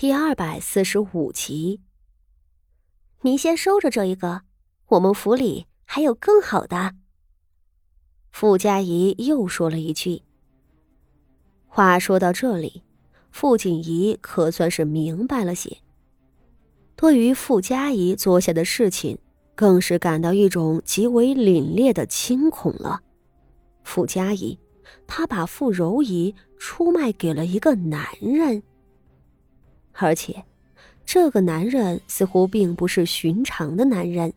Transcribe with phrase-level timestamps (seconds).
[0.00, 1.80] 第二百四十五集。
[3.22, 4.42] 您先收着这一个，
[4.90, 6.94] 我们府里还有更好的。
[8.30, 10.22] 傅家怡又说了一句。
[11.66, 12.84] 话说到这里，
[13.32, 15.78] 傅锦仪可算是明白了些。
[16.94, 19.18] 对于傅家怡做下的事情，
[19.56, 23.00] 更是感到一种极为凛冽的惊恐了。
[23.82, 24.60] 傅家怡，
[25.08, 28.62] 他把傅柔仪出卖给了一个男人。
[30.00, 30.44] 而且，
[31.04, 34.32] 这个男人似乎并不是寻常的男人，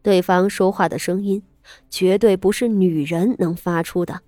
[0.00, 1.42] 对方说话的声音
[1.90, 4.20] 绝对不是女人能发出的，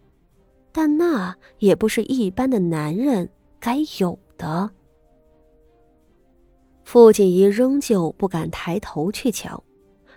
[0.72, 3.28] 但那也不是一般的男人
[3.60, 4.70] 该有的。
[6.84, 9.62] 傅锦仪仍旧不敢抬头去瞧，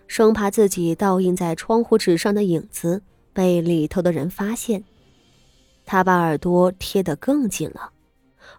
[0.07, 4.83] 生怕自己倒映在窗户纸上的影子被里头的人发现。
[5.85, 7.91] 他把耳朵贴得更紧了。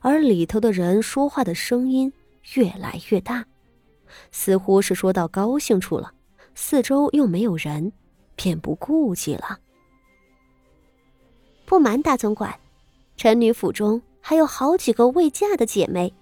[0.00, 2.12] 而里头的人说话的声音
[2.54, 3.45] 越来越大，
[4.30, 6.12] 似乎是说到高兴处了，
[6.54, 7.93] 四周又没有人，
[8.34, 9.59] 便不顾忌了。
[11.65, 12.59] 不瞒大总管，
[13.16, 16.15] 臣女府中还有好几个未嫁的姐妹，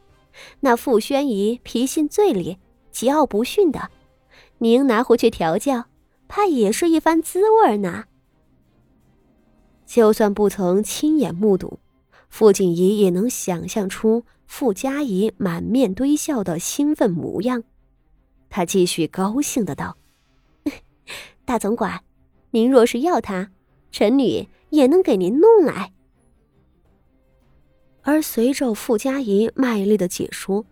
[0.60, 2.58] 那傅宣仪脾性最烈，
[2.92, 3.90] 桀骜不驯的，
[4.58, 5.84] 您拿回去调教，
[6.26, 8.04] 怕也是一番滋味呢。
[9.84, 11.78] 就算不曾亲眼目睹。
[12.36, 17.62] 傅锦仪也能想象出傅家仪满面堆笑的兴奋模样，
[18.50, 19.96] 他继续高兴的道
[21.46, 22.02] ：“大总管，
[22.50, 23.52] 您若是要他，
[23.92, 25.92] 臣女也能给您弄来。”
[28.02, 30.66] 而随着傅佳仪卖力的解说，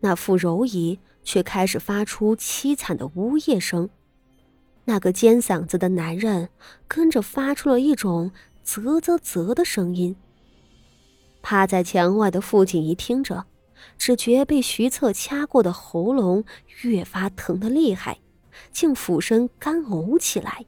[0.00, 3.88] 那傅柔仪却开始发出凄惨的呜咽声，
[4.86, 6.48] 那个尖嗓子的男人
[6.88, 8.32] 跟着发出了一种
[8.64, 10.16] 啧啧啧的声音。
[11.44, 13.44] 趴在墙外的傅锦仪听着，
[13.98, 16.42] 只觉被徐策掐过的喉咙
[16.80, 18.18] 越发疼得厉害，
[18.72, 20.64] 竟俯身干呕起来。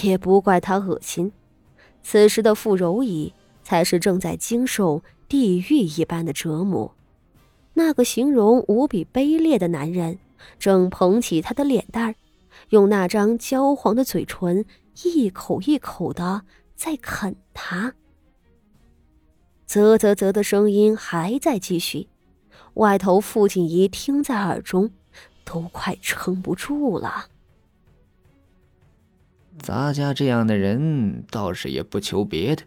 [0.00, 1.30] 也不怪他恶心，
[2.02, 6.94] 此时的傅柔仪才是正在经受地狱一般的折磨。
[7.74, 10.18] 那个形容无比卑劣的男人，
[10.58, 12.14] 正捧起他的脸蛋，
[12.70, 14.64] 用那张焦黄的嘴唇
[15.02, 16.44] 一口一口的
[16.74, 17.92] 在啃他。
[19.66, 22.08] 啧啧啧的声音还在继续，
[22.74, 24.92] 外头傅锦仪听在耳中，
[25.44, 27.26] 都快撑不住了。
[29.58, 32.62] 咱家这样的人倒是也不求别的，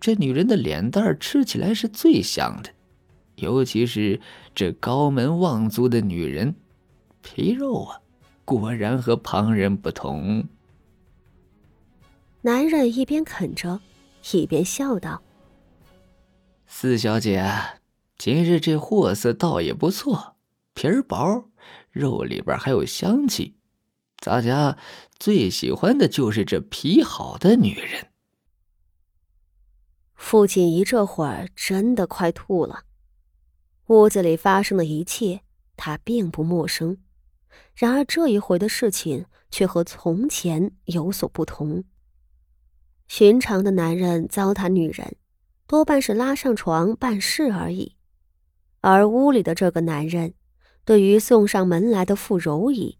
[0.00, 2.70] 这女人的脸蛋吃起来是最香的，
[3.36, 4.20] 尤其是
[4.54, 6.56] 这高门望族的女人，
[7.22, 8.00] 皮肉啊，
[8.44, 10.48] 果然和旁人不同。
[12.42, 13.80] 男人一边啃着，
[14.32, 15.22] 一边笑道。
[16.76, 17.48] 四小姐，
[18.18, 20.34] 今日这货色倒也不错，
[20.74, 21.48] 皮儿薄，
[21.92, 23.54] 肉里边还有香气。
[24.18, 24.76] 咱家
[25.16, 28.08] 最喜欢的就是这皮好的女人。
[30.16, 32.82] 傅锦仪这会儿真的快吐了。
[33.86, 35.42] 屋子里发生的一切，
[35.76, 36.98] 他并不陌生。
[37.76, 41.84] 然而这一回的事情却和从前有所不同。
[43.06, 45.16] 寻常的男人糟蹋女人。
[45.66, 47.96] 多半是拉上床办事而已，
[48.80, 50.34] 而屋里的这个男人，
[50.84, 52.98] 对于送上门来的傅柔仪，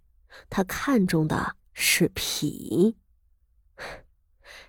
[0.48, 2.96] 他看中的是皮。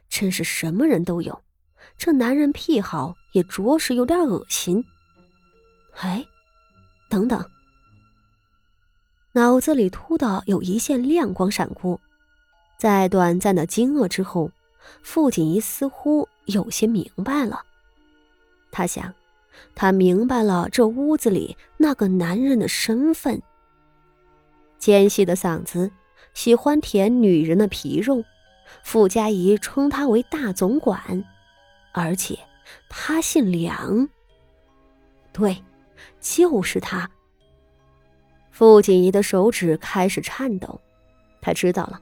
[0.09, 1.41] 真是什么人都有，
[1.97, 4.83] 这男人癖好也着实有点恶心。
[5.97, 6.25] 哎，
[7.09, 7.49] 等等，
[9.31, 11.99] 脑子里突的有一线亮光闪过，
[12.77, 14.51] 在短暂的惊愕之后，
[15.01, 17.63] 傅锦仪似乎有些明白了。
[18.75, 19.13] 他想，
[19.73, 23.41] 他明白了这屋子里那个男人的身份。
[24.77, 25.89] 尖细的嗓子，
[26.33, 28.21] 喜欢舔女人的皮肉。
[28.83, 31.23] 傅家仪称他为大总管，
[31.93, 32.37] 而且
[32.89, 34.09] 他姓梁。
[35.31, 35.63] 对，
[36.19, 37.09] 就是他。
[38.51, 40.81] 傅锦仪的手指开始颤抖，
[41.41, 42.01] 他知道了，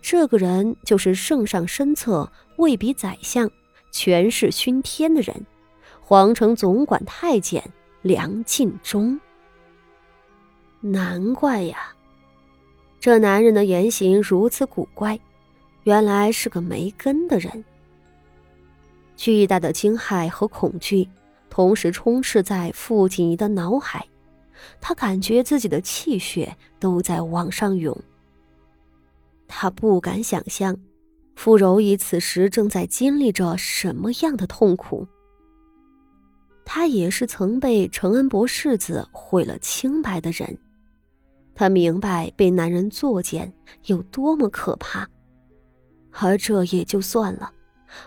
[0.00, 3.50] 这个人就是圣上身侧位比宰相、
[3.90, 5.44] 权势熏天的人。
[6.08, 7.62] 皇城总管太监
[8.00, 9.20] 梁敬忠，
[10.80, 11.94] 难怪呀，
[12.98, 15.20] 这男人的言行如此古怪，
[15.82, 17.62] 原来是个没根的人。
[19.18, 21.06] 巨大的惊骇和恐惧
[21.50, 24.08] 同时充斥在傅锦仪的脑海，
[24.80, 27.94] 他感觉自己的气血都在往上涌。
[29.46, 30.74] 他不敢想象，
[31.36, 35.06] 傅柔仪此时正在经历着什么样的痛苦。
[36.70, 40.58] 他也是曾被承恩伯世子毁了清白的人，
[41.54, 43.50] 他明白被男人作践
[43.86, 45.08] 有多么可怕。
[46.10, 47.50] 而这也就算了，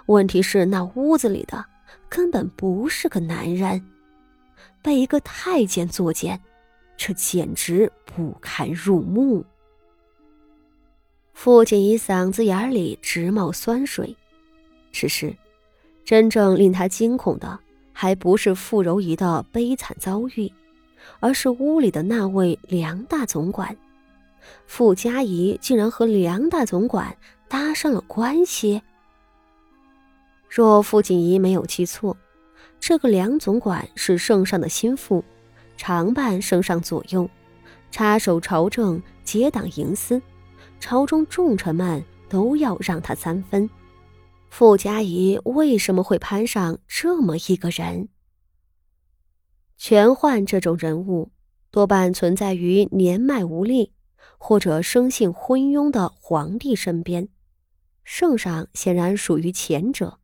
[0.06, 1.66] 问题是那屋子里的
[2.08, 3.84] 根本不是个男人，
[4.84, 6.40] 被一个太监作践，
[6.96, 9.44] 这简直不堪入目。
[11.34, 14.16] 父亲一嗓子眼里直冒酸水，
[14.92, 15.36] 只是
[16.06, 17.60] 真正令他惊恐的。
[18.02, 20.52] 还不是傅柔仪的悲惨遭遇，
[21.20, 23.78] 而是屋里的那位梁大总管，
[24.66, 27.16] 傅家仪竟然和梁大总管
[27.48, 28.82] 搭上了关系。
[30.50, 32.18] 若傅锦仪没有记错，
[32.80, 35.24] 这个梁总管是圣上的心腹，
[35.78, 37.30] 常伴圣上左右，
[37.92, 40.20] 插手朝政，结党营私，
[40.80, 43.70] 朝中重臣们都要让他三分。
[44.52, 48.10] 傅家仪为什么会攀上这么一个人？
[49.78, 51.32] 权宦这种人物
[51.72, 53.94] 多半存在于年迈无力
[54.38, 57.30] 或者生性昏庸的皇帝身边，
[58.04, 60.20] 圣上显然属于前者。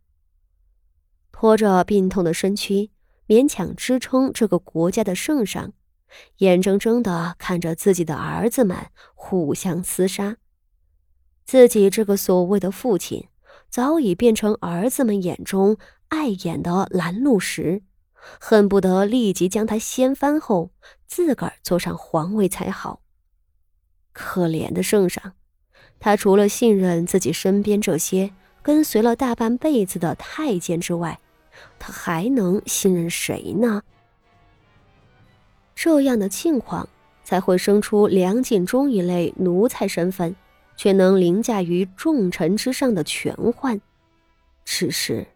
[1.32, 2.92] 拖着病痛的身躯，
[3.28, 5.72] 勉强支撑这个国家的圣上，
[6.40, 10.36] 眼睁睁的看着自己的儿子们互相厮杀，
[11.46, 13.30] 自己这个所谓的父亲。
[13.70, 15.78] 早已变成儿子们眼中
[16.10, 17.84] 碍眼的拦路石，
[18.40, 20.72] 恨不得立即将他掀翻后，
[21.06, 23.02] 自个儿坐上皇位才好。
[24.14, 25.34] 可怜的圣上，
[26.00, 28.34] 他除了信任自己身边这些
[28.64, 31.20] 跟随了大半辈子的太监之外，
[31.78, 33.84] 他还能信任谁呢？
[35.76, 36.90] 这样的境况，
[37.24, 40.36] 才会生出梁敬忠一类奴才身份。
[40.78, 43.82] 却能凌驾于众臣之上的权宦，
[44.64, 45.28] 只是，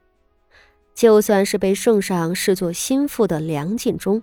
[0.93, 4.21] 就算是被圣上视作心腹的梁敬忠，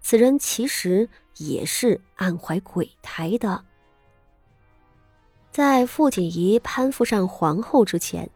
[0.00, 3.62] 此人其实也是暗怀鬼胎的。
[5.52, 8.28] 在傅锦仪攀附上皇后之前，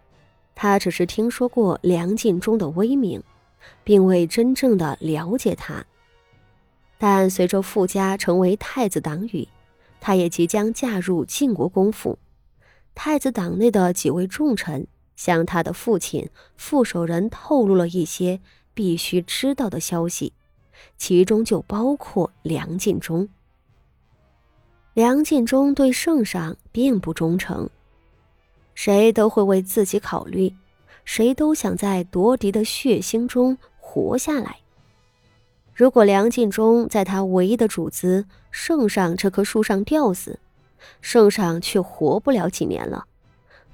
[0.55, 3.21] 他只是听说过梁敬忠的威名，
[3.83, 5.85] 并未真正的了解他。
[6.99, 9.49] 但随着傅家成为太子党羽。
[10.01, 12.19] 他也即将嫁入晋国公府，
[12.95, 14.87] 太子党内的几位重臣
[15.17, 18.41] 向他的父亲傅守仁透露了一些
[18.75, 20.33] 必须知道的消息，
[20.97, 23.29] 其中就包括梁敬忠。
[24.95, 27.69] 梁敬忠对圣上并不忠诚，
[28.75, 30.55] 谁都会为自己考虑，
[31.05, 34.59] 谁都想在夺嫡的血腥中活下来。
[35.79, 40.41] 如果梁敬忠在他唯一的主子圣上这棵树上吊死，
[41.01, 43.07] 圣上却活不了几年了，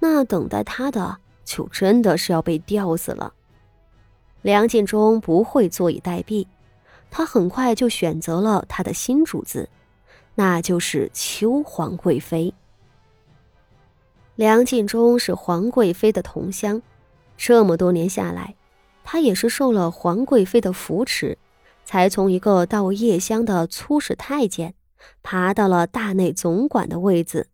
[0.01, 1.17] 那等待他的
[1.47, 3.33] 就真的是要被吊死了。
[4.43, 6.47] 梁敬忠不会坐以待毙，
[7.11, 9.71] 他很快就选择了他的新主子，
[10.35, 12.53] 那就是秋皇贵妃。
[14.35, 16.83] 梁敬忠是皇贵妃的同乡，
[17.39, 18.56] 这么多年下来，
[19.03, 21.39] 他也是受了皇贵妃的扶持。
[21.84, 24.75] 才从一个到夜乡的粗使太监，
[25.22, 27.48] 爬到了大内总管的位子。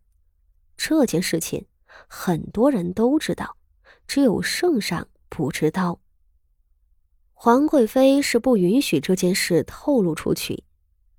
[0.77, 1.65] 这件事情
[2.07, 3.57] 很多人都知道，
[4.07, 5.99] 只有圣上不知道。
[7.33, 10.63] 皇贵妃是不允许这件事透露出去，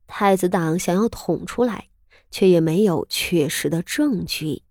[0.06, 1.88] 太子党想要捅出来，
[2.30, 4.62] 却也没有确实的证据。